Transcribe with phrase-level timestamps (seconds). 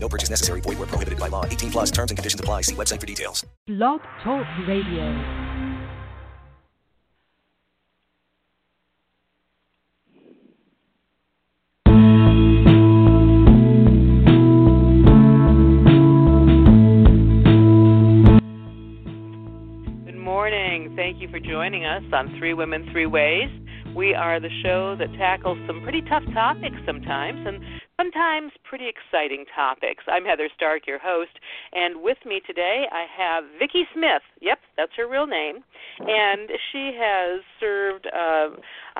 [0.00, 0.60] No purchase necessary.
[0.60, 1.44] Void where prohibited by law.
[1.44, 2.62] 18 plus terms and conditions apply.
[2.62, 3.44] See website for details.
[3.66, 5.12] Blog Talk Radio.
[20.06, 20.94] Good morning.
[20.96, 23.50] Thank you for joining us on Three Women, Three Ways.
[23.98, 27.58] We are the show that tackles some pretty tough topics sometimes and
[27.96, 30.04] sometimes pretty exciting topics.
[30.06, 31.32] I'm Heather Stark, your host,
[31.72, 34.22] and with me today I have Vickie Smith.
[34.40, 35.64] Yep, that's her real name.
[35.98, 38.50] And she has served uh,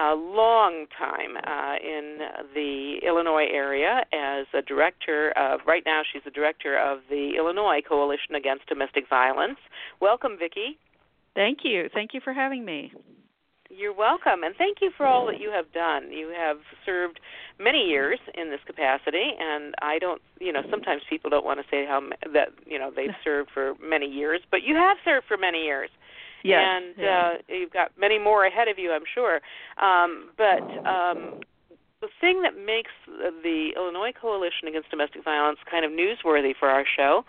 [0.03, 2.19] a long time uh, in
[2.53, 7.83] the Illinois area as a director of, right now she's the director of the Illinois
[7.89, 9.59] Coalition Against Domestic Violence.
[10.01, 10.75] Welcome, Vickie.
[11.37, 11.89] Thank you.
[11.95, 12.93] Thank you for having me.
[13.71, 16.11] You're welcome, and thank you for all that you have done.
[16.11, 17.21] You have served
[17.61, 21.67] many years in this capacity, and I don't, you know, sometimes people don't want to
[21.71, 22.01] say how
[22.33, 25.91] that, you know, they've served for many years, but you have served for many years.
[26.43, 27.33] Yes, and yeah.
[27.35, 29.41] uh, you've got many more ahead of you, I'm sure.
[29.77, 31.41] Um, but um,
[32.01, 36.85] the thing that makes the Illinois Coalition Against Domestic Violence kind of newsworthy for our
[36.97, 37.25] show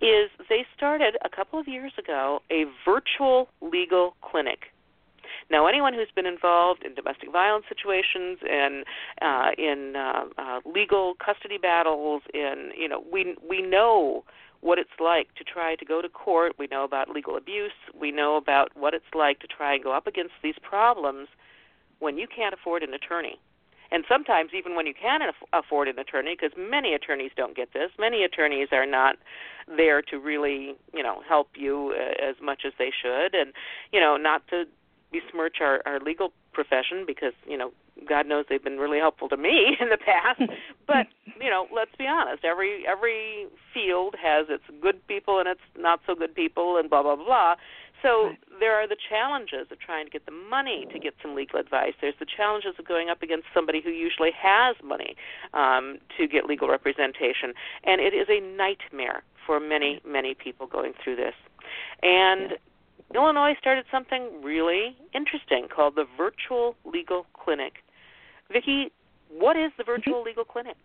[0.00, 4.66] is they started a couple of years ago a virtual legal clinic.
[5.50, 8.84] Now, anyone who's been involved in domestic violence situations and
[9.22, 14.24] uh, in uh, uh, legal custody battles, in you know, we we know
[14.60, 16.52] what it's like to try to go to court.
[16.58, 17.72] We know about legal abuse.
[17.98, 21.28] We know about what it's like to try and go up against these problems
[22.00, 23.38] when you can't afford an attorney.
[23.90, 25.20] And sometimes even when you can
[25.52, 27.90] afford an attorney, because many attorneys don't get this.
[27.98, 29.16] Many attorneys are not
[29.66, 33.52] there to really, you know, help you uh, as much as they should, and
[33.92, 34.64] you know, not to
[35.12, 37.72] besmirch our, our legal profession because you know
[38.06, 40.40] God knows they've been really helpful to me in the past.
[40.86, 41.06] but
[41.40, 42.44] you know, let's be honest.
[42.44, 47.02] Every every field has its good people and its not so good people, and blah
[47.02, 47.54] blah blah.
[48.02, 48.30] So
[48.60, 51.94] there are the challenges of trying to get the money to get some legal advice.
[52.00, 55.16] There's the challenges of going up against somebody who usually has money
[55.52, 60.92] um, to get legal representation, and it is a nightmare for many many people going
[61.02, 61.34] through this.
[62.02, 62.52] And
[63.14, 67.74] Illinois started something really interesting called the Virtual Legal Clinic.
[68.52, 68.90] Vickie,
[69.30, 70.76] what is the Virtual Legal Clinic?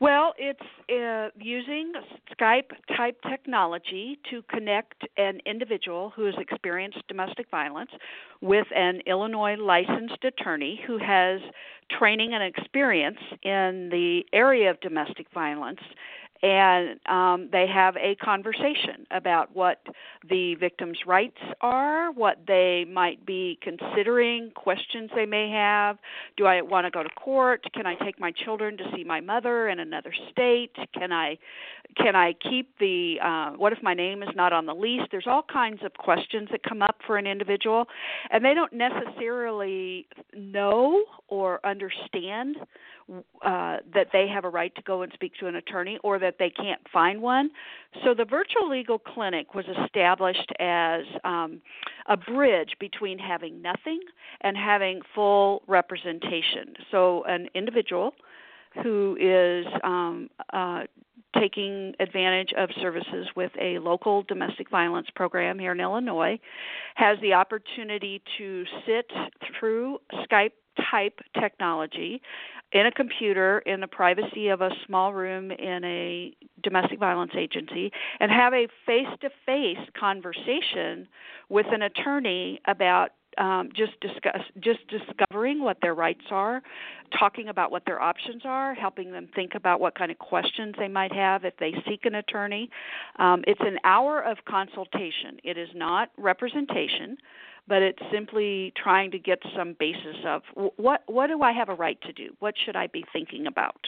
[0.00, 1.92] Well, it's uh, using
[2.32, 7.90] Skype type technology to connect an individual who has experienced domestic violence
[8.40, 11.40] with an Illinois licensed attorney who has
[11.98, 15.80] training and experience in the area of domestic violence
[16.42, 19.80] and um, they have a conversation about what
[20.28, 25.98] the victim's rights are, what they might be considering, questions they may have.
[26.36, 27.64] Do I want to go to court?
[27.72, 30.72] Can I take my children to see my mother in another state?
[30.94, 31.38] Can I
[31.96, 35.02] can I keep the uh, what if my name is not on the lease?
[35.10, 37.86] There's all kinds of questions that come up for an individual,
[38.30, 42.56] and they don't necessarily know or understand
[43.08, 46.36] uh, that they have a right to go and speak to an attorney or that
[46.38, 47.50] they can't find one.
[48.04, 51.60] So the virtual legal clinic was established as um,
[52.08, 54.00] a bridge between having nothing
[54.40, 56.74] and having full representation.
[56.90, 58.12] So an individual
[58.82, 60.82] who is um, uh,
[61.38, 66.38] taking advantage of services with a local domestic violence program here in Illinois
[66.94, 69.10] has the opportunity to sit
[69.58, 69.98] through
[70.30, 70.52] Skype
[70.90, 72.20] type technology
[72.72, 77.92] in a computer in the privacy of a small room in a domestic violence agency
[78.20, 81.06] and have a face to face conversation
[81.48, 86.62] with an attorney about um, just discuss just discovering what their rights are,
[87.18, 90.88] talking about what their options are, helping them think about what kind of questions they
[90.88, 92.70] might have if they seek an attorney.
[93.18, 95.38] Um, it's an hour of consultation.
[95.44, 97.18] It is not representation
[97.68, 100.42] but it's simply trying to get some basis of
[100.76, 102.34] what what do I have a right to do?
[102.38, 103.80] What should I be thinking about?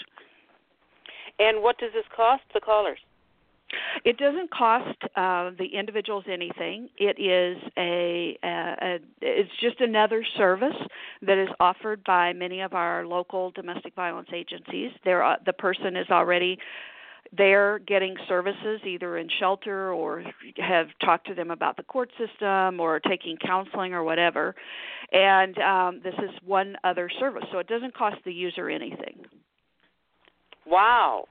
[1.38, 2.98] And what does this cost the callers?
[4.04, 6.88] It doesn't cost uh, the individuals anything.
[6.96, 10.76] It is a, a, a it's just another service
[11.22, 14.90] that is offered by many of our local domestic violence agencies.
[15.04, 16.58] There, uh, the person is already
[17.36, 20.24] they're getting services either in shelter or
[20.56, 24.54] have talked to them about the court system or taking counseling or whatever.
[25.12, 29.24] And um, this is one other service, so it doesn't cost the user anything.
[30.66, 31.24] Wow.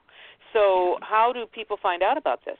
[0.52, 2.56] So, how do people find out about this?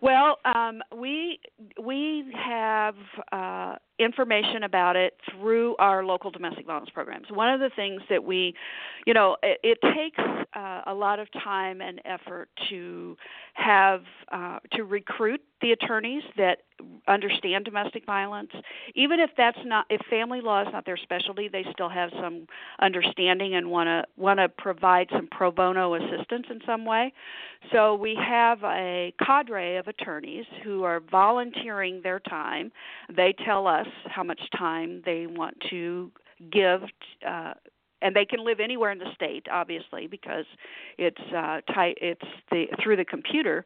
[0.00, 1.38] Well, um, we
[1.82, 2.94] we have
[3.32, 7.26] uh, information about it through our local domestic violence programs.
[7.30, 8.54] One of the things that we,
[9.06, 10.18] you know, it, it takes
[10.54, 13.16] uh, a lot of time and effort to
[13.54, 14.02] have
[14.32, 16.58] uh, to recruit the attorneys that
[17.08, 18.50] understand domestic violence.
[18.94, 22.46] Even if that's not if family law is not their specialty, they still have some
[22.80, 27.12] understanding and want to want to provide some pro bono assistance in some way.
[27.72, 32.70] So we have a cadre of attorneys who are volunteering their time.
[33.14, 36.10] They tell us how much time they want to
[36.50, 36.82] give
[37.26, 37.54] uh,
[38.02, 40.44] and they can live anywhere in the state obviously because
[40.98, 43.64] it's uh tight it's the through the computer.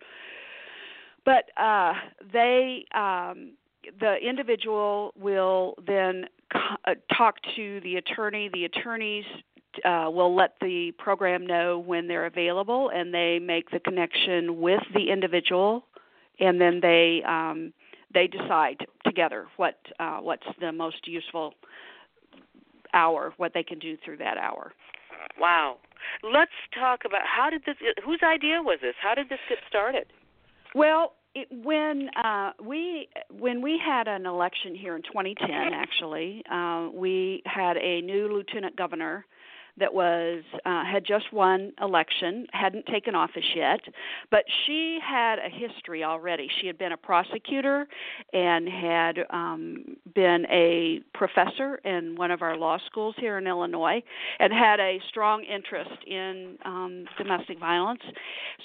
[1.24, 1.94] But uh
[2.32, 3.52] they um
[3.98, 8.50] the individual will then uh, talk to the attorney.
[8.52, 9.24] The attorneys
[9.84, 14.82] uh, will let the program know when they're available and they make the connection with
[14.94, 15.86] the individual
[16.40, 17.72] and then they um
[18.12, 21.54] they decide together what uh, what's the most useful
[22.92, 24.72] hour, what they can do through that hour.
[25.38, 25.76] Wow.
[26.22, 28.94] Let's talk about how did this whose idea was this?
[29.00, 30.06] How did this get started?
[30.74, 33.08] Well, it, when uh, we
[33.38, 38.76] when we had an election here in 2010, actually, uh, we had a new lieutenant
[38.76, 39.26] governor
[39.80, 43.80] that was uh, had just won election, hadn't taken office yet,
[44.30, 46.48] but she had a history already.
[46.60, 47.88] She had been a prosecutor
[48.32, 54.02] and had um, been a professor in one of our law schools here in Illinois,
[54.38, 58.02] and had a strong interest in um, domestic violence.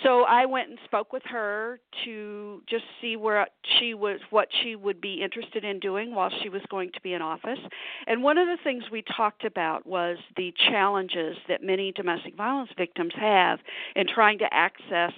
[0.04, 3.48] So I went and spoke with her to just see where
[3.80, 7.14] she was, what she would be interested in doing while she was going to be
[7.14, 7.60] in office.
[8.08, 12.36] And one of the things we talked about was the challenge challenges that many domestic
[12.36, 13.60] violence victims have
[13.96, 15.14] in trying to access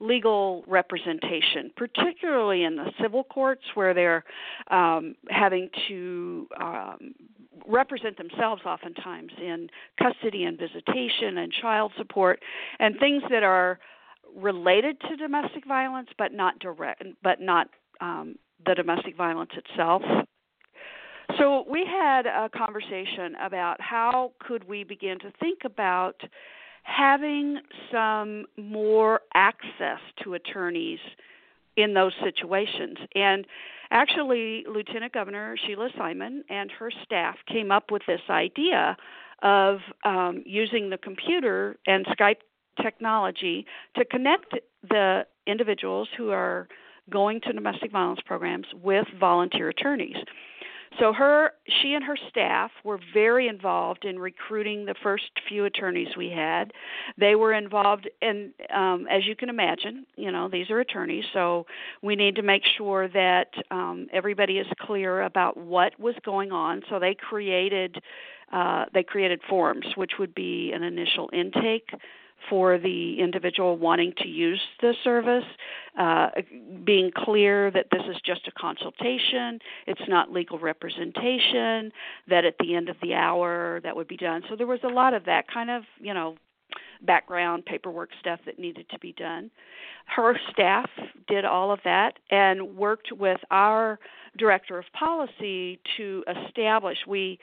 [0.00, 4.24] legal representation, particularly in the civil courts where they're
[4.70, 7.14] um, having to um,
[7.66, 9.68] represent themselves oftentimes in
[10.02, 12.40] custody and visitation and child support
[12.80, 13.78] and things that are
[14.36, 17.68] related to domestic violence but not direct but not
[18.00, 18.34] um,
[18.66, 20.02] the domestic violence itself
[21.38, 26.20] so we had a conversation about how could we begin to think about
[26.82, 27.58] having
[27.90, 30.98] some more access to attorneys
[31.76, 32.98] in those situations.
[33.14, 33.46] And
[33.90, 38.96] actually, Lieutenant Governor Sheila Simon and her staff came up with this idea
[39.42, 42.42] of um, using the computer and Skype
[42.82, 43.66] technology
[43.96, 44.54] to connect
[44.88, 46.68] the individuals who are
[47.10, 50.16] going to domestic violence programs with volunteer attorneys.
[51.00, 51.52] So her
[51.82, 56.72] she and her staff were very involved in recruiting the first few attorneys we had.
[57.18, 61.66] They were involved in um as you can imagine, you know, these are attorneys, so
[62.02, 66.82] we need to make sure that um everybody is clear about what was going on.
[66.88, 67.96] So they created
[68.52, 71.90] uh they created forms which would be an initial intake
[72.48, 75.44] for the individual wanting to use the service,
[75.98, 76.30] uh,
[76.84, 81.92] being clear that this is just a consultation, it's not legal representation,
[82.28, 84.42] that at the end of the hour that would be done.
[84.48, 86.36] So there was a lot of that kind of, you know,
[87.02, 89.50] background paperwork stuff that needed to be done.
[90.06, 90.88] Her staff
[91.28, 93.98] did all of that and worked with our
[94.38, 97.38] director of policy to establish we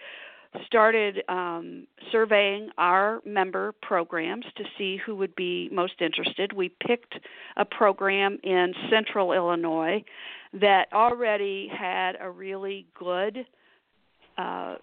[0.66, 6.54] started um, surveying our member programs to see who would be most interested.
[6.54, 7.16] We picked
[7.58, 10.04] a program in central Illinois
[10.54, 13.46] that already had a really good
[14.38, 14.76] uh,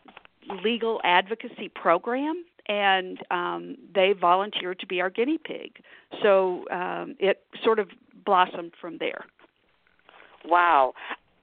[0.64, 2.44] legal advocacy program.
[2.66, 5.82] And um, they volunteered to be our guinea pig.
[6.22, 7.88] So um, it sort of
[8.26, 9.24] blossomed from there.
[10.44, 10.92] Wow.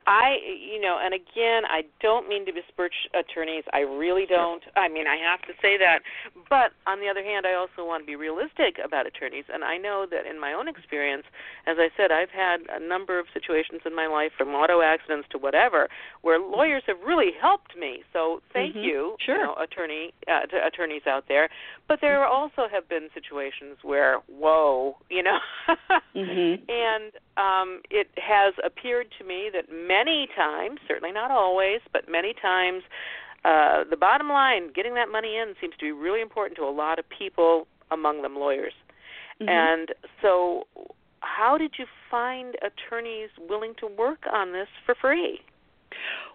[0.08, 3.64] I, you know, and again, I don't mean to besmirch attorneys.
[3.74, 4.62] I really don't.
[4.76, 6.00] I mean, I have to say that.
[6.48, 9.46] But on the other hand, I also want to be realistic about attorneys.
[9.52, 11.26] And I know that in my own experience,
[11.66, 15.28] as I said, I've had a number of situations in my life, from auto accidents
[15.32, 15.90] to whatever,
[16.26, 18.02] where lawyers have really helped me.
[18.12, 18.84] So thank mm-hmm.
[18.84, 19.38] you, sure.
[19.38, 21.50] you know, attorney uh, to attorneys out there.
[21.88, 25.38] But there also have been situations where, whoa, you know,
[26.16, 26.64] mm-hmm.
[26.68, 32.34] and um, it has appeared to me that many times, certainly not always, but many
[32.42, 32.82] times,
[33.46, 36.74] uh, the bottom line, getting that money in, seems to be really important to a
[36.74, 38.74] lot of people, among them lawyers.
[39.40, 39.48] Mhm.
[39.48, 40.66] And so,
[41.20, 45.40] how did you find attorneys willing to work on this for free?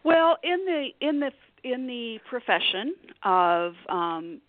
[0.04, 4.40] Well, in the in the in the profession of um,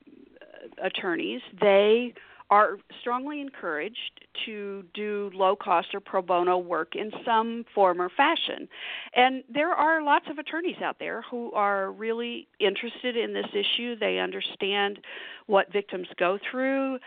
[0.82, 2.14] attorneys, they
[2.50, 8.10] are strongly encouraged to do low cost or pro bono work in some form or
[8.10, 8.68] fashion.
[9.16, 13.96] And there are lots of attorneys out there who are really interested in this issue.
[13.96, 15.00] They understand
[15.48, 17.00] what victims go through,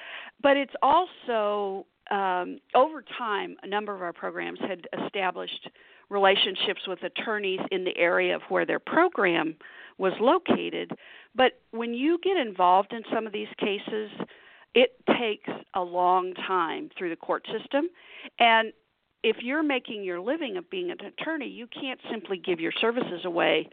[0.42, 5.68] but it's also um, over time, a number of our programs had established
[6.10, 9.56] relationships with attorneys in the area of where their program
[9.98, 10.92] was located.
[11.34, 14.10] But when you get involved in some of these cases,
[14.74, 17.88] it takes a long time through the court system.
[18.38, 18.72] And
[19.22, 23.24] if you're making your living of being an attorney, you can't simply give your services
[23.24, 23.68] away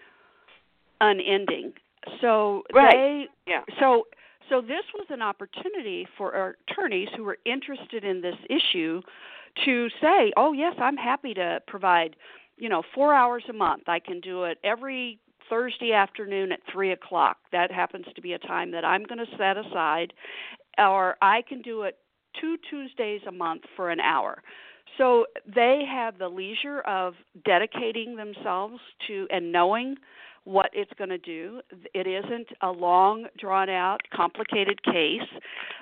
[1.01, 1.73] unending.
[2.21, 2.91] So Right.
[2.93, 3.63] they Yeah.
[3.79, 4.07] so
[4.49, 9.01] so this was an opportunity for our attorneys who were interested in this issue
[9.65, 12.15] to say, "Oh yes, I'm happy to provide,
[12.57, 13.83] you know, four hours a month.
[13.87, 17.37] I can do it every Thursday afternoon at three o'clock.
[17.51, 20.13] That happens to be a time that I'm going to set aside,
[20.77, 21.97] or I can do it
[22.39, 24.41] two Tuesdays a month for an hour."
[24.97, 27.15] So they have the leisure of
[27.45, 29.95] dedicating themselves to and knowing
[30.43, 31.61] what it's going to do.
[31.93, 35.21] It isn't a long, drawn out, complicated case,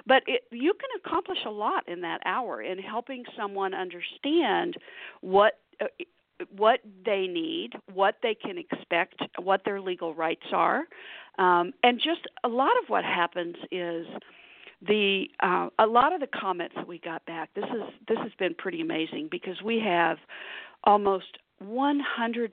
[0.06, 4.76] but it, you can accomplish a lot in that hour in helping someone understand
[5.22, 5.54] what.
[5.82, 5.86] Uh,
[6.56, 10.86] what they need, what they can expect, what their legal rights are,
[11.38, 14.06] um, and just a lot of what happens is
[14.88, 17.50] the uh, a lot of the comments that we got back.
[17.56, 20.18] This is this has been pretty amazing because we have
[20.86, 22.50] almost 100%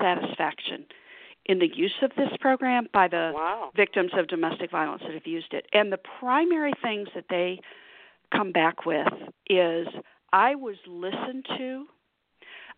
[0.00, 0.86] satisfaction
[1.46, 3.70] in the use of this program by the Wow.
[3.74, 5.66] victims of domestic violence that have used it.
[5.72, 7.60] And the primary things that they
[8.34, 9.12] come back with
[9.48, 9.88] is
[10.32, 11.86] I was listened to,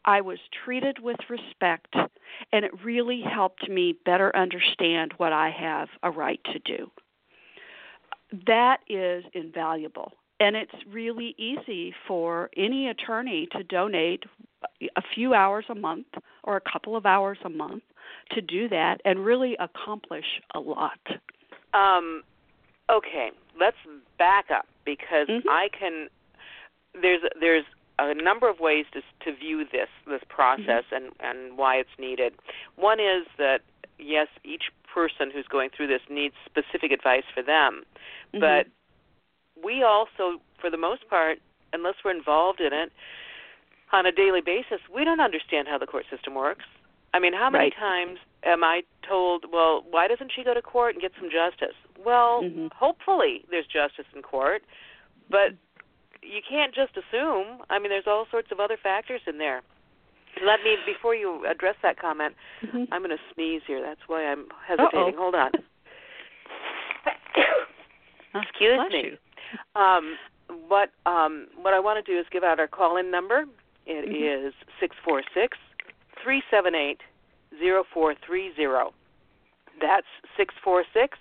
[0.05, 1.95] I was treated with respect,
[2.53, 6.91] and it really helped me better understand what I have a right to do.
[8.47, 10.13] That is invaluable.
[10.39, 14.25] And it's really easy for any attorney to donate
[14.97, 16.09] a few hours a month
[16.45, 17.83] or a couple of hours a month
[18.31, 20.99] to do that and really accomplish a lot.
[21.75, 22.23] Um,
[22.91, 23.77] okay, let's
[24.19, 25.43] back up because Mhm.
[25.49, 26.09] I can.
[26.95, 27.65] There's there's
[27.99, 32.35] a number of ways to to view this this process and and why it's needed.
[32.77, 33.63] One is that
[33.99, 37.85] yes, each person who's going through this needs specific advice for them,
[38.35, 38.41] Mhm.
[38.41, 38.67] but
[39.63, 41.39] we also, for the most part,
[41.73, 42.93] unless we're involved in it
[43.93, 46.65] on a daily basis, we don't understand how the court system works.
[47.15, 47.75] I mean, how many Right.
[47.77, 51.75] times am I told, well, why doesn't she go to court and get some justice?
[51.99, 52.73] Well, Mhm.
[52.73, 54.63] hopefully there's justice in court,
[55.31, 55.55] but
[56.23, 57.63] you can't just assume.
[57.71, 59.63] I mean, there's all sorts of other factors in there.
[60.43, 62.89] Let me, before you address that comment, Mhm.
[62.93, 63.81] I'm going to sneeze here.
[63.81, 65.15] That's why I'm hesitating.
[65.15, 65.23] Uh-oh.
[65.23, 65.53] Hold on.
[68.35, 69.05] Excuse Bless me.
[69.05, 69.19] you.
[69.81, 70.19] Um,
[70.69, 73.47] what um, what I want to do is give out our call-in number.
[73.87, 74.49] It Mhm.
[74.49, 75.57] is six four six
[76.23, 76.99] three seven eight
[77.59, 78.93] zero four three zero.
[79.81, 80.07] That's
[80.37, 81.19] six four six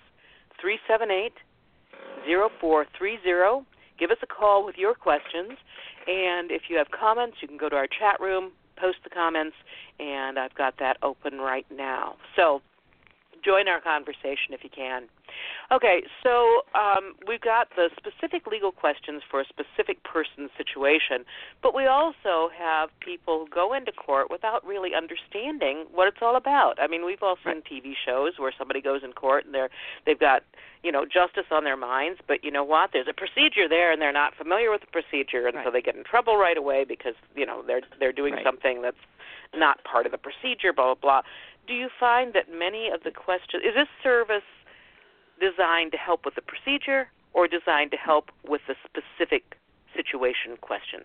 [0.60, 1.34] three seven eight
[2.24, 3.64] zero four three zero.
[3.98, 5.52] Give us a call with your questions,
[6.06, 9.56] and if you have comments, you can go to our chat room, post the comments,
[9.98, 12.16] and I've got that open right now.
[12.36, 12.60] So
[13.46, 15.04] join our conversation if you can.
[15.70, 21.24] Okay, so um, we've got the specific legal questions for a specific person's situation,
[21.62, 26.36] but we also have people who go into court without really understanding what it's all
[26.36, 26.74] about.
[26.80, 29.70] I mean, we've all seen TV shows where somebody goes in court and they're
[30.06, 30.42] they've got
[30.82, 32.90] you know justice on their minds, but you know what?
[32.92, 35.96] There's a procedure there, and they're not familiar with the procedure, and so they get
[35.96, 38.44] in trouble right away because you know they're they're doing Right.
[38.44, 38.96] something that's
[39.54, 40.72] not part of the procedure.
[40.72, 41.22] Blah blah blah.
[41.66, 44.46] Do you find that many of the questions is this service
[45.40, 49.58] designed to help with the procedure or designed to help with the specific
[49.94, 51.00] situation question?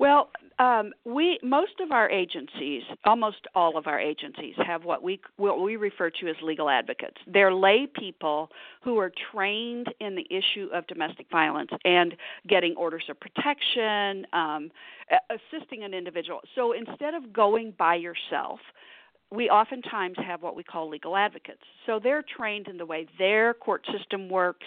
[0.00, 5.20] Well, um, we most of our agencies, almost all of our agencies, have what we
[5.36, 7.18] what we refer to as legal advocates.
[7.26, 8.50] They're lay people
[8.82, 12.14] who are trained in the issue of domestic violence and
[12.48, 14.70] getting orders of protection, um,
[15.30, 16.40] assisting an individual.
[16.54, 18.60] So instead of going by yourself,
[19.32, 21.62] we oftentimes have what we call legal advocates.
[21.86, 24.66] So they're trained in the way their court system works,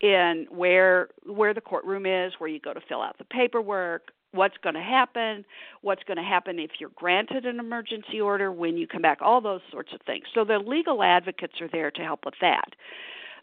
[0.00, 4.56] in where where the courtroom is, where you go to fill out the paperwork, what's
[4.62, 5.44] going to happen,
[5.82, 9.40] what's going to happen if you're granted an emergency order when you come back, all
[9.40, 10.24] those sorts of things.
[10.34, 12.70] So the legal advocates are there to help with that.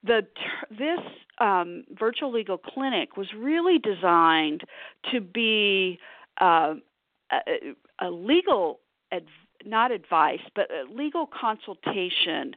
[0.03, 0.25] the
[0.69, 1.00] this
[1.39, 4.62] um, virtual legal clinic was really designed
[5.12, 6.00] to be
[6.41, 6.75] uh,
[7.31, 8.79] a, a, legal
[9.12, 12.55] adv- not advice, but legal consultation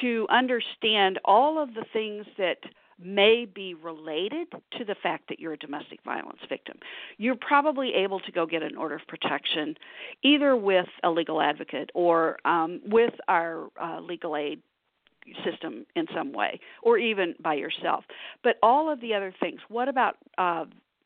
[0.00, 2.58] to understand all of the things that
[2.98, 6.78] may be related to the fact that you're a domestic violence victim.
[7.18, 9.74] You're probably able to go get an order of protection
[10.22, 14.62] either with a legal advocate or um, with our uh, legal aid
[15.44, 18.04] system in some way or even by yourself
[18.44, 20.64] but all of the other things what about uh,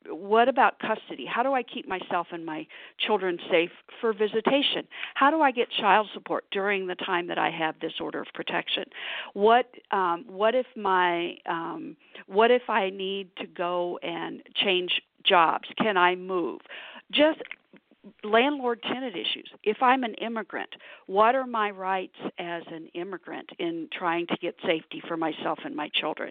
[0.08, 1.26] what about custody?
[1.26, 2.66] How do I keep myself and my
[2.98, 4.88] children safe for visitation?
[5.14, 8.28] How do I get child support during the time that I have this order of
[8.34, 8.84] protection?
[9.34, 15.68] What um, what if my um, what if I need to go and change jobs?
[15.78, 16.60] Can I move?
[17.12, 17.40] Just
[18.24, 19.48] landlord tenant issues.
[19.62, 20.70] If I'm an immigrant,
[21.06, 25.74] what are my rights as an immigrant in trying to get safety for myself and
[25.76, 26.30] my children?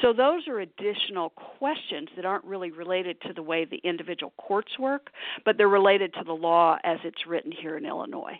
[0.00, 4.78] So, those are additional questions that aren't really related to the way the individual courts
[4.78, 5.10] work,
[5.44, 8.38] but they're related to the law as it's written here in Illinois.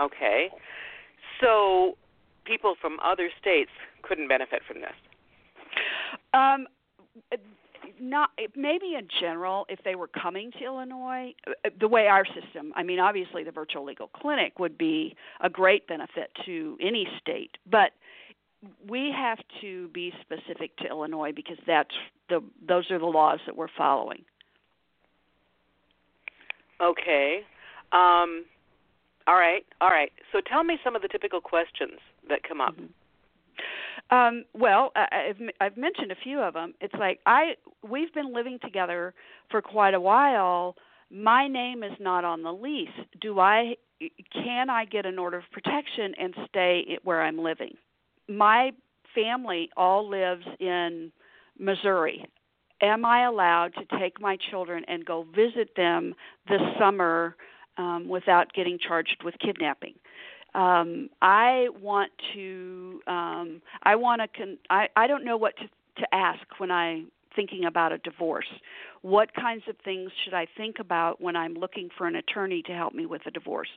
[0.00, 0.48] Okay.
[1.40, 1.96] So,
[2.44, 3.70] people from other states
[4.02, 4.94] couldn't benefit from this?
[6.34, 6.66] Um,
[8.02, 12.72] not maybe in general if they were coming to Illinois uh, the way our system
[12.74, 17.56] I mean obviously the virtual legal clinic would be a great benefit to any state
[17.70, 17.92] but
[18.88, 21.94] we have to be specific to Illinois because that's
[22.28, 24.24] the those are the laws that we're following.
[26.80, 27.40] Okay.
[27.92, 28.44] Um
[29.26, 30.12] all right all right.
[30.32, 32.74] So tell me some of the typical questions that come up.
[32.74, 32.86] Mm-hmm.
[34.10, 36.74] Um, well, I've I've mentioned a few of them.
[36.80, 37.54] It's like I
[37.88, 39.14] we've been living together
[39.50, 40.76] for quite a while.
[41.10, 42.88] My name is not on the lease.
[43.20, 43.76] Do I
[44.32, 47.74] can I get an order of protection and stay where I'm living?
[48.28, 48.72] My
[49.14, 51.12] family all lives in
[51.58, 52.26] Missouri.
[52.80, 56.14] Am I allowed to take my children and go visit them
[56.48, 57.36] this summer
[57.78, 59.94] um, without getting charged with kidnapping?
[60.54, 65.64] Um, I want to um, I want to con- I I don't know what to
[66.02, 68.46] to ask when I thinking about a divorce.
[69.02, 72.72] What kinds of things should I think about when I'm looking for an attorney to
[72.72, 73.68] help me with a divorce?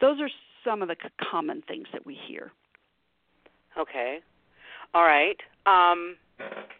[0.00, 0.30] Those are
[0.64, 2.52] some of the c- common things that we hear.
[3.78, 4.20] Okay.
[4.94, 5.36] All right.
[5.66, 6.16] Um,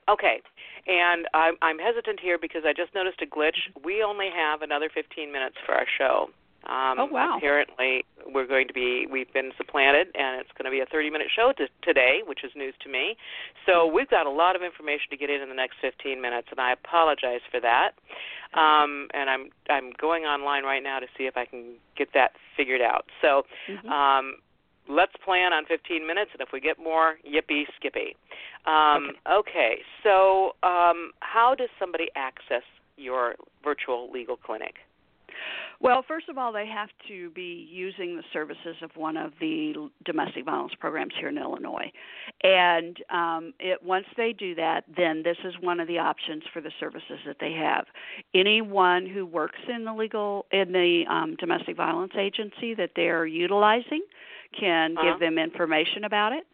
[0.08, 0.40] okay.
[0.86, 3.58] And I'm, I'm hesitant here because I just noticed a glitch.
[3.84, 6.30] We only have another 15 minutes for our show.
[6.68, 7.36] Um, oh wow!
[7.38, 11.28] Apparently, we're going to be we've been supplanted, and it's going to be a 30-minute
[11.34, 13.16] show to, today, which is news to me.
[13.64, 16.48] So we've got a lot of information to get in in the next 15 minutes,
[16.50, 17.92] and I apologize for that.
[18.52, 22.32] Um, and I'm I'm going online right now to see if I can get that
[22.56, 23.06] figured out.
[23.22, 23.42] So.
[23.68, 23.88] Mm-hmm.
[23.88, 24.36] Um,
[24.88, 28.16] let's plan on 15 minutes, and if we get more, yippee skippy.
[28.66, 29.50] Um, okay.
[29.50, 29.74] okay.
[30.02, 32.64] So, um, how does somebody access
[32.96, 34.74] your virtual legal clinic?
[35.82, 39.88] Well, first of all, they have to be using the services of one of the
[40.04, 41.90] domestic violence programs here in Illinois.
[42.42, 46.60] And um, it, once they do that, then this is one of the options for
[46.60, 47.86] the services that they have.
[48.34, 53.26] Anyone who works in the legal in the um, domestic violence agency that they are
[53.26, 54.02] utilizing
[54.58, 55.12] can uh-huh.
[55.12, 56.46] give them information about it.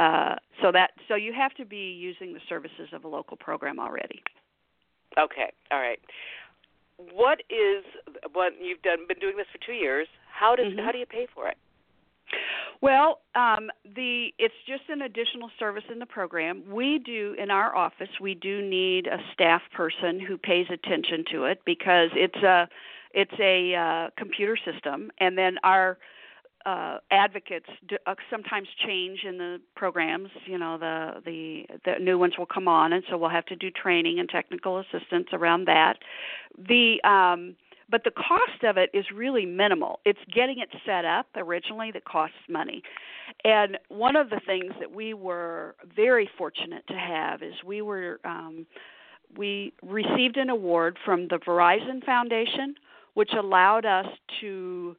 [0.00, 3.78] Uh, so that so you have to be using the services of a local program
[3.78, 4.20] already.
[5.16, 6.00] Okay, all right
[7.12, 7.84] what is
[8.32, 10.84] what you've done been doing this for two years how does mm-hmm.
[10.84, 11.56] how do you pay for it
[12.80, 16.64] well, um, the it's just an additional service in the program.
[16.68, 18.08] We do in our office.
[18.20, 22.68] We do need a staff person who pays attention to it because it's a
[23.14, 25.98] it's a uh, computer system, and then our
[26.66, 30.30] uh, advocates do, uh, sometimes change in the programs.
[30.46, 33.56] You know, the the the new ones will come on, and so we'll have to
[33.56, 35.98] do training and technical assistance around that.
[36.56, 37.56] The um,
[37.90, 40.00] but the cost of it is really minimal.
[40.04, 42.82] It's getting it set up originally that costs money.
[43.44, 48.18] And one of the things that we were very fortunate to have is we were
[48.24, 48.66] um,
[49.36, 52.74] we received an award from the Verizon Foundation,
[53.14, 54.06] which allowed us
[54.40, 54.96] to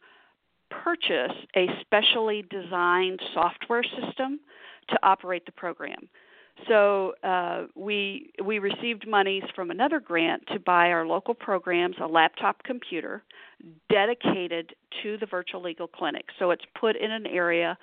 [0.83, 4.39] purchase a specially designed software system
[4.89, 6.09] to operate the program.
[6.67, 12.05] So uh, we we received monies from another grant to buy our local programs a
[12.05, 13.23] laptop computer
[13.89, 16.25] dedicated to the virtual legal clinic.
[16.37, 17.77] So it's put in an area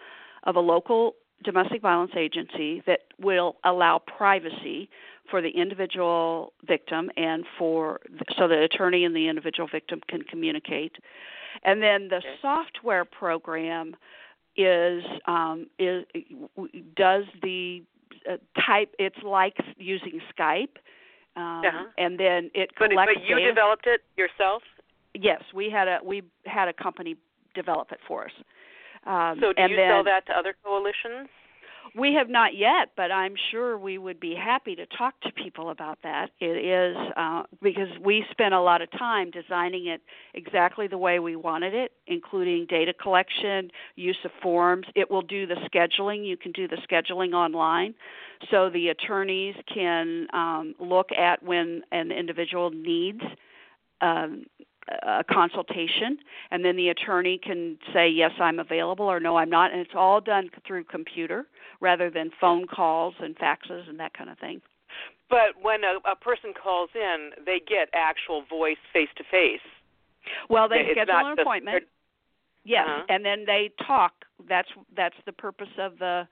[0.45, 4.89] of a local domestic violence agency that will allow privacy
[5.31, 8.01] for the individual victim and for
[8.39, 10.97] so the attorney and the individual victim can communicate.
[11.65, 13.97] And then the software program
[14.57, 16.05] is um, is
[16.97, 17.83] does the
[18.31, 18.37] uh,
[18.67, 18.95] type.
[18.99, 20.77] It's like using Skype,
[21.37, 21.85] um, Uh-huh.
[21.99, 23.49] and then it But collects but you data.
[23.49, 24.63] developed it yourself.
[25.15, 27.17] Yes, we had a we had a company
[27.55, 28.33] develop it for us.
[29.07, 31.29] Um, So do you then sell that to other coalitions?
[31.97, 35.71] We have not yet, but I'm sure we would be happy to talk to people
[35.71, 36.31] about that.
[36.39, 40.01] It is uh, because we spent a lot of time designing it
[40.35, 44.87] exactly the way we wanted it, including data collection, use of forms.
[44.95, 46.27] It will do the scheduling.
[46.27, 47.95] You can do the scheduling online,
[48.51, 53.23] so the attorneys can um, look at when an individual needs.
[54.01, 54.45] Um,
[55.03, 56.19] a consultation
[56.51, 59.95] and then the attorney can say yes I'm available or no I'm not and it's
[59.95, 61.47] all done through computer
[61.81, 64.61] rather than phone calls and faxes and that kind of thing.
[65.29, 69.61] But when a, a person calls in, they get actual voice face to face.
[70.49, 71.85] Well, they It's schedule an appointment.
[72.65, 73.05] Yes, Uh-huh.
[73.09, 74.13] and then they talk.
[74.49, 76.27] That's that's the purpose of the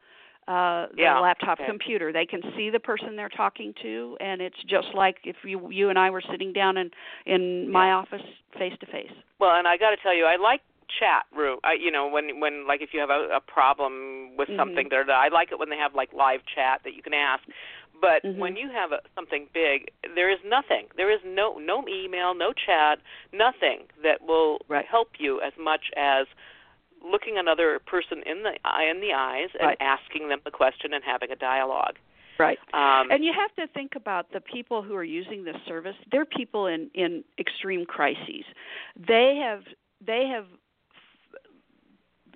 [0.48, 1.68] uh the laptop okay.
[1.68, 2.12] computer.
[2.12, 5.90] They can see the person they're talking to and it's just like if you you
[5.90, 6.90] and I were sitting down in
[7.26, 8.22] in my office
[8.58, 9.12] face to face.
[9.38, 10.62] Well, and I got to tell you, I like
[10.98, 11.58] chat, room.
[11.64, 14.56] I, you know, when when like if you have a, a problem with Mhm.
[14.56, 17.44] something, there, I like it when they have like live chat that you can ask.
[18.00, 18.38] But Mhm.
[18.38, 20.88] when you have a, something big, there is nothing.
[20.96, 23.00] There is no no email, no chat,
[23.32, 24.86] nothing that will Right.
[24.86, 26.26] help you as much as
[27.02, 29.76] looking another person in the eye in the eyes and Right.
[29.80, 31.98] asking them the question and having a dialogue.
[32.38, 32.58] Right.
[32.72, 35.96] Um, And you have to think about the people who are using this service.
[36.10, 38.44] They're people in in extreme crises.
[38.96, 39.64] They have
[40.00, 40.46] they have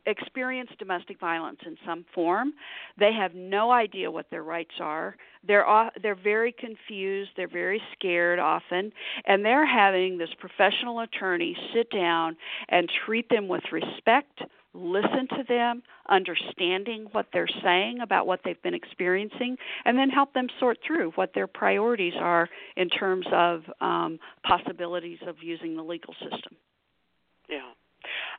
[0.06, 2.52] experienced domestic violence in some form.
[2.98, 5.16] They have no idea what their rights are.
[5.46, 5.66] They're
[6.02, 7.30] they're very confused.
[7.36, 8.92] They're very scared often,
[9.26, 12.36] and they're having this professional attorney sit down
[12.68, 14.40] and treat them with respect,
[14.74, 20.32] listen to them, understanding what they're saying about what they've been experiencing, and then help
[20.32, 25.82] them sort through what their priorities are in terms of um, possibilities of using the
[25.82, 26.56] legal system.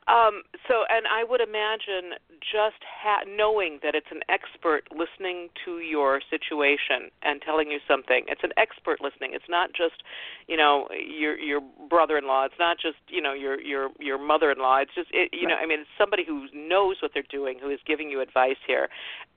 [0.06, 5.78] Um, so, and I would imagine just ha- knowing that it's an expert listening to
[5.78, 8.24] your situation and telling you something.
[8.28, 9.32] It's an expert listening.
[9.32, 10.02] It's not just,
[10.46, 12.44] you know, your your brother-in-law.
[12.44, 14.76] It's not just, you know, your your your mother-in-law.
[14.80, 17.70] It's just, it, you know, I mean, it's somebody who knows what they're doing, who
[17.70, 18.88] is giving you advice here.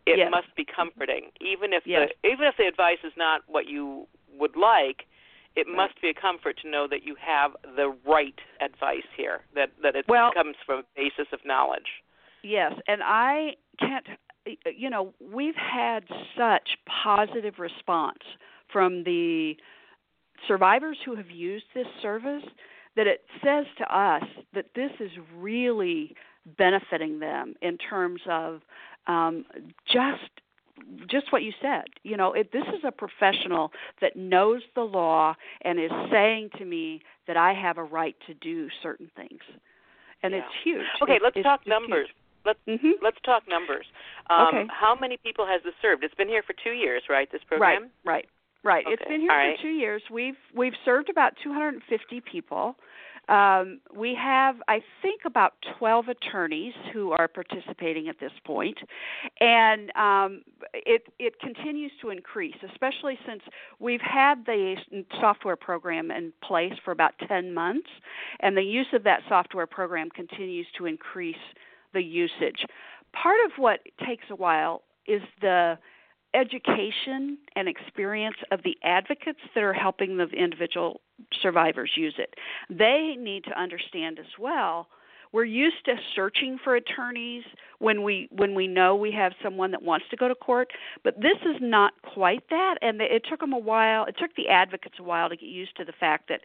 [0.05, 0.31] It Yes.
[0.31, 2.09] must be comforting, even if Yes.
[2.23, 5.07] the even if the advice is not what you would like
[5.57, 9.71] it must be a comfort to know that you have the right advice here that
[9.81, 12.03] that it Well- comes from a basis of knowledge
[12.43, 14.05] Yes, and I can't.
[14.73, 16.05] You know, we've had
[16.37, 16.69] such
[17.03, 18.19] positive response
[18.71, 19.57] from the
[20.47, 22.43] survivors who have used this service
[22.95, 26.15] that it says to us that this is really
[26.57, 28.61] benefiting them in terms of
[29.07, 29.45] um,
[29.85, 30.31] just
[31.07, 31.85] just what you said.
[32.03, 36.65] You know, it, this is a professional that knows the law and is saying to
[36.65, 39.41] me that I have a right to do certain things,
[40.23, 40.39] and Yeah.
[40.39, 40.85] it's huge.
[41.01, 42.07] okay It's- let's talk numbers
[42.45, 42.81] let's huge.
[42.81, 42.93] Mhm.
[43.01, 43.85] let's talk numbers
[44.29, 44.65] um Okay.
[44.69, 47.91] how many people has this served it's been here for 2 years right this program
[48.05, 48.25] Right,
[48.63, 48.85] right, right.
[48.87, 49.59] It's been here all for right.
[49.59, 50.01] two years.
[50.09, 52.75] We've we've served about 250 people.
[53.27, 58.77] Um, we have, I think, about 12 attorneys who are participating at this point,
[59.41, 63.41] and um, it it continues to increase, especially since
[63.79, 64.75] we've had the
[65.19, 67.89] software program in place for about 10 months,
[68.39, 71.35] and the use of that software program continues to increase
[71.93, 72.65] the usage.
[73.13, 75.77] Part of what takes a while is the
[76.37, 81.01] education and experience of the advocates that are helping the individual
[81.41, 82.35] survivors use it.
[82.69, 84.87] They need to understand as well.
[85.33, 87.43] We're used to searching for attorneys
[87.79, 90.69] when we when we know we have someone that wants to go to court,
[91.03, 94.05] but this is not quite that and it took them a while.
[94.05, 96.41] It took the advocates a while to get used to the fact that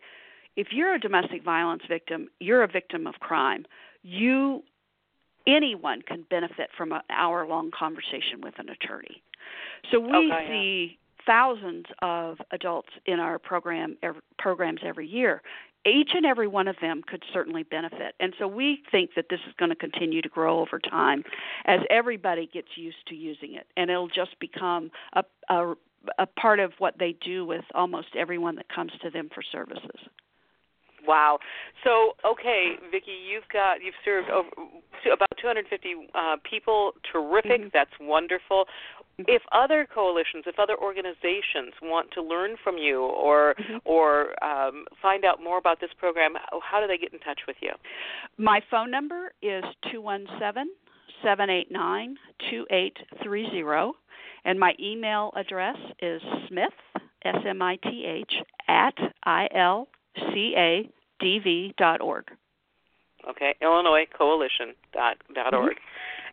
[0.56, 3.64] if you're a domestic violence victim, you're a victim of crime.
[4.02, 4.62] You
[5.46, 9.22] anyone can benefit from an hour long conversation with an attorney.
[9.90, 10.48] So we Okay, yeah.
[10.48, 13.96] see thousands of adults in our program
[14.38, 15.42] programs every year.
[15.84, 18.14] Each and every one of them could certainly benefit.
[18.20, 21.24] And so we think that this is going to continue to grow over time
[21.64, 25.74] as everybody gets used to using it and it'll just become a a
[26.18, 30.00] a part of what they do with almost everyone that comes to them for services.
[31.06, 31.38] Wow.
[31.84, 34.48] So, okay, Vickie, you've got you've served over
[35.04, 36.92] to about 250 uh, people.
[37.10, 37.60] Terrific.
[37.62, 37.72] Mhm.
[37.72, 38.66] That's wonderful.
[39.18, 43.80] If other coalitions, if other organizations want to learn from you or Mhm.
[43.84, 47.56] or um, find out more about this program, how do they get in touch with
[47.60, 47.72] you?
[48.38, 50.70] My phone number is two one seven
[51.22, 52.16] seven eight nine
[52.50, 53.94] two eight three zero,
[54.44, 56.72] and my email address is smith
[57.24, 58.34] s m i t h
[58.68, 60.88] at i l c a
[61.20, 62.24] d v dot org.
[63.28, 65.76] Okay, Illinois Coalition dot dot org.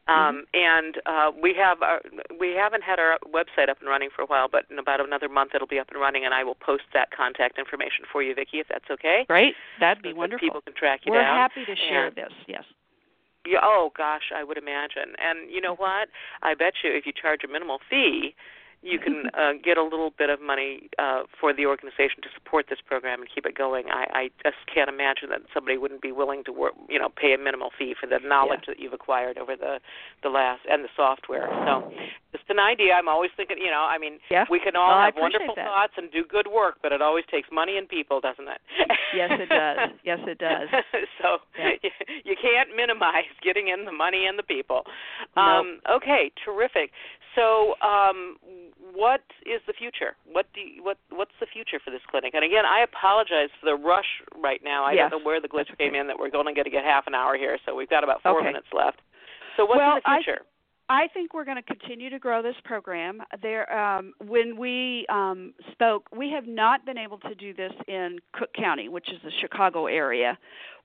[0.08, 2.02] Um, and uh, we have our,
[2.40, 5.30] we haven't had our website up and running for a while, but in about another
[5.30, 8.34] month it'll be up and running, and I will post that contact information for you,
[8.34, 9.26] Vickie, if that's okay.
[9.28, 10.48] Great, that'd be So that wonderful.
[10.48, 11.38] People can track you We're down.
[11.38, 12.34] happy to share And- this.
[12.48, 12.64] Yes.
[13.46, 15.14] Yeah, oh gosh, I would imagine.
[15.20, 16.10] And you know what?
[16.42, 18.34] I bet you if you charge a minimal fee,
[18.82, 22.68] you can uh, get a little bit of money uh, for the organization to support
[22.70, 23.86] this program and keep it going.
[23.92, 27.34] I, I just can't imagine that somebody wouldn't be willing to work, you know, pay
[27.34, 29.80] a minimal fee for the knowledge that you've acquired over the
[30.24, 31.48] the last and the software.
[31.68, 31.92] So,
[32.32, 32.94] just an idea.
[32.94, 34.46] I'm always thinking, you know, I mean, Yeah.
[34.50, 35.66] we can all Well, have wonderful that.
[35.66, 38.62] thoughts and do good work, but it always takes money and people, doesn't it?
[39.16, 39.90] Yes, it does.
[40.04, 40.70] Yes, it does.
[41.22, 41.72] so Yeah.
[41.84, 41.90] you,
[42.24, 44.84] you can't minimize getting in the money and the people.
[45.36, 45.38] Nope.
[45.38, 46.92] Um, okay, terrific.
[47.36, 48.38] So, um,
[48.94, 50.16] what is the future?
[50.26, 52.34] What do you, what what's the future for this clinic?
[52.34, 54.84] And again, I apologize for the rush right now.
[54.84, 55.86] I Yes, don't know where the glitch okay.
[55.86, 57.90] came in that we're going to get to get half an hour here, so we've
[57.90, 58.48] got about four Okay.
[58.48, 59.00] minutes left.
[59.58, 60.42] So, what's Well, the future?
[60.92, 63.22] I think we're going to continue to grow this program.
[63.44, 68.18] There, um, when we um, spoke, we have not been able to do this in
[68.34, 70.38] Cook County, which is the Chicago area.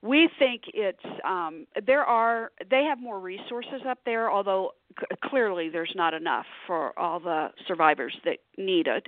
[0.03, 5.69] We think it's um, there are they have more resources up there, although c- clearly
[5.69, 9.07] there's not enough for all the survivors that need it.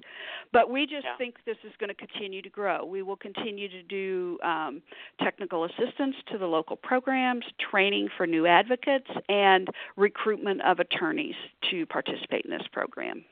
[0.51, 1.15] But we just Yeah.
[1.17, 2.83] think this is going to continue to grow.
[2.83, 4.81] We will continue to do um,
[5.21, 11.36] technical assistance to the local programs, training for new advocates, and recruitment of attorneys
[11.71, 13.23] to participate in this program.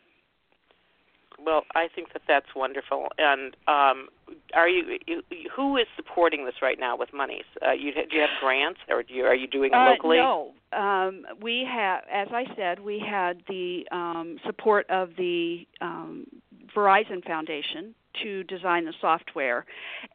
[1.43, 3.07] Well, I think that that's wonderful.
[3.17, 4.07] And um,
[4.53, 5.21] are you, you
[5.53, 7.43] who is supporting this right now with monies?
[7.65, 10.17] Uh, you, do you have grants, or do you, are you doing it Uh, locally?
[10.17, 16.25] no, um, we have, as I said, we had the um, support of the um,
[16.73, 19.65] Verizon Foundation to design the software,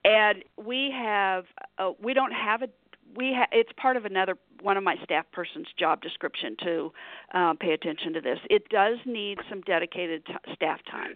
[0.05, 1.44] and we have
[1.79, 2.68] uh, we don't have a
[3.16, 6.92] we ha- it's part of another one of my staff person's job description to
[7.35, 8.38] uh, pay attention to this.
[8.49, 11.14] It does need some dedicated t- staff time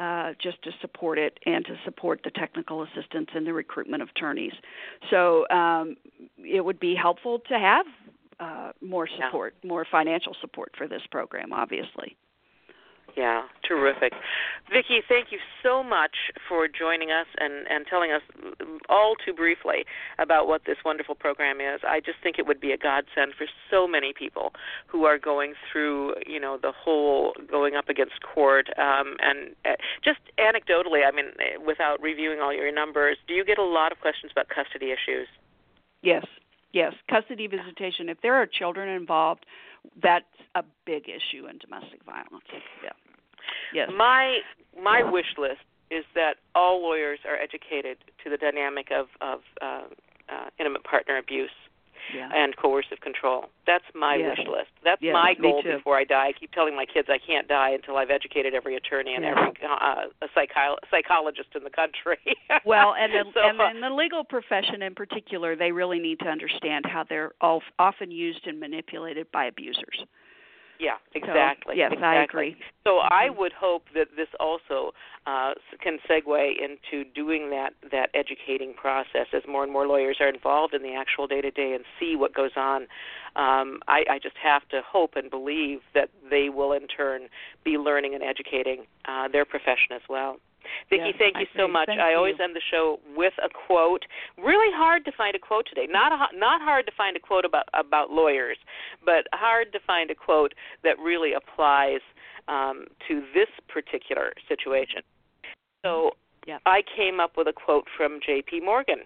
[0.00, 4.08] uh, just to support it and to support the technical assistance and the recruitment of
[4.16, 4.52] attorneys.
[5.10, 5.96] So um,
[6.38, 7.86] it would be helpful to have
[8.40, 9.26] uh, more Yeah.
[9.26, 12.16] support, more financial support for this program, obviously.
[13.16, 14.12] Yeah, terrific.
[14.72, 16.14] Vickie, thank you so much
[16.50, 18.22] for joining us and, and telling us
[18.88, 19.84] all too briefly
[20.18, 21.80] about what this wonderful program is.
[21.86, 24.52] I just think it would be a godsend for so many people
[24.88, 28.66] who are going through, you know, the whole going up against court.
[28.76, 31.26] Um, and uh, just anecdotally, I mean,
[31.64, 35.28] without reviewing all your numbers, do you get a lot of questions about custody issues?
[36.02, 36.26] Yes,
[36.72, 36.94] yes.
[37.08, 38.08] Custody visitation.
[38.08, 39.46] If there are children involved,
[40.02, 40.24] that's
[40.56, 42.44] a big issue in domestic violence.
[42.82, 42.90] Yeah.
[43.72, 43.90] Yes.
[43.96, 44.38] My
[44.82, 45.60] my wish list
[45.90, 49.82] is that all lawyers are educated to the dynamic of of uh,
[50.28, 51.50] uh, intimate partner abuse
[52.14, 52.30] Yeah.
[52.34, 53.46] and coercive control.
[53.66, 54.38] That's my Yes.
[54.38, 54.70] wish list.
[54.82, 56.28] That's Yes, my goal before I die.
[56.28, 59.30] I keep telling my kids I can't die until I've educated every attorney and Yeah.
[59.32, 62.18] every uh, a psycho- psychologist in the country.
[62.64, 66.28] Well, and the, so, and in the legal profession in particular, they really need to
[66.28, 70.04] understand how they're all often used and manipulated by abusers.
[70.80, 71.76] Yeah, exactly.
[71.76, 72.18] yes, exactly.
[72.18, 72.56] I agree.
[72.84, 73.36] So I Mhm.
[73.36, 74.94] would hope that this also
[75.26, 80.28] uh, can segue into doing that that educating process as more and more lawyers are
[80.28, 82.88] involved in the actual day to day and see what goes on.
[83.36, 87.28] Um, I, I just have to hope and believe that they will in turn
[87.62, 90.40] be learning and educating uh, their profession as well.
[90.90, 91.86] Vickie, Yes, thank you so much.
[91.86, 92.16] Thank I you.
[92.16, 94.04] always end the show with a quote.
[94.38, 95.86] Really hard to find a quote today.
[95.88, 98.58] Not a, not hard to find a quote about about lawyers,
[99.04, 100.54] but hard to find a quote
[100.84, 102.00] that really applies
[102.48, 105.02] um, to this particular situation.
[105.84, 106.12] So
[106.46, 106.58] Yeah.
[106.66, 108.60] I came up with a quote from J.P.
[108.60, 109.00] Morgan.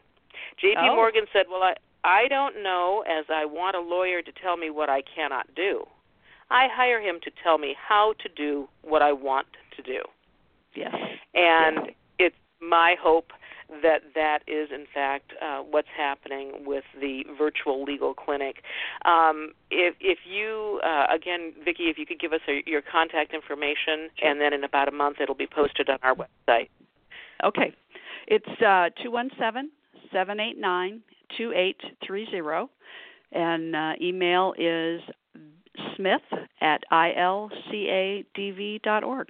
[0.60, 0.76] J.P.
[0.80, 0.96] Oh.
[0.96, 1.74] Morgan said, "Well, I
[2.04, 5.84] I don't know as I want a lawyer to tell me what I cannot do.
[6.50, 9.46] I hire him to tell me how to do what I want
[9.76, 10.00] to do."
[10.74, 10.94] Yes.
[11.34, 13.32] And it's my hope
[13.82, 18.56] that that is in fact uh, what's happening with the virtual legal clinic.
[19.04, 23.32] Um, if, if you uh, again, Vickie, if you could give us a, your contact
[23.34, 24.30] information, Sure.
[24.30, 26.68] and then in about a month it'll be posted on our website.
[27.42, 27.74] Okay.
[28.26, 29.70] It's uh two one seven
[30.12, 31.00] seven eight nine
[31.36, 32.70] two eight three zero,
[33.32, 35.00] and uh, email is
[35.96, 36.22] smith
[36.60, 39.28] at ilcadv dot org.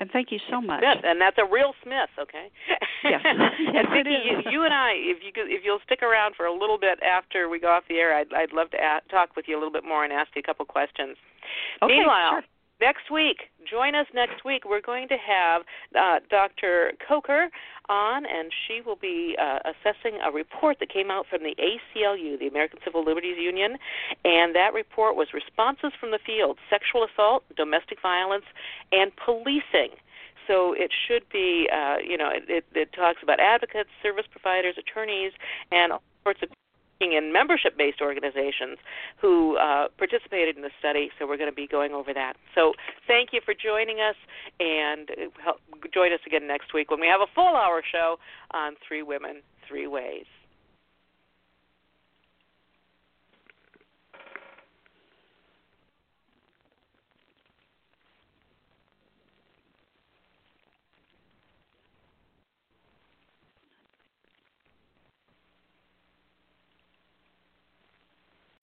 [0.00, 0.80] And thank you so much.
[0.80, 2.48] Smith, and that's a real Smith, okay?
[2.66, 2.80] Yes.
[3.04, 3.20] yes
[3.76, 4.44] and it Vickie, is.
[4.48, 6.98] you, you and I, if you could, if you'll stick around for a little bit
[7.04, 9.60] after we go off the air, I'd I'd love to a talk with you a
[9.60, 11.16] little bit more and ask you a couple questions.
[11.82, 12.44] Okay, Meanwhile, sure.
[12.80, 14.64] next week, join us next week.
[14.64, 15.62] We're going to have
[15.94, 16.92] uh, Dr.
[17.06, 17.48] Coker
[17.88, 22.38] on, and she will be uh, assessing a report that came out from the ACLU,
[22.38, 23.76] the American Civil Liberties Union,
[24.24, 28.44] and that report was responses from the field: sexual assault, domestic violence,
[28.92, 29.96] and policing.
[30.46, 34.74] So it should be, uh, you know, it, it, it talks about advocates, service providers,
[34.78, 35.32] attorneys,
[35.70, 36.48] and all sorts of
[37.00, 38.76] in membership-based organizations
[39.20, 41.10] who uh, participated in the study.
[41.18, 42.34] So we're going to be going over that.
[42.54, 42.74] So
[43.06, 44.16] thank you for joining us,
[44.60, 45.08] and
[45.46, 45.52] uh,
[45.92, 48.16] join us again next week when we have a full-hour show
[48.52, 50.26] on Three Women, Three Ways.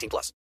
[0.00, 0.32] 18 plus.